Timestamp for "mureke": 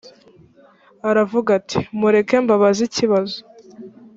1.99-2.35